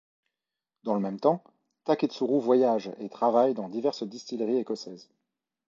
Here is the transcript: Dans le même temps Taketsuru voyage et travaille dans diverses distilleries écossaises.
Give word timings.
Dans 0.81 0.95
le 0.95 0.99
même 0.99 1.19
temps 1.19 1.43
Taketsuru 1.83 2.39
voyage 2.39 2.91
et 2.99 3.07
travaille 3.07 3.53
dans 3.53 3.69
diverses 3.69 4.01
distilleries 4.01 4.57
écossaises. 4.57 5.11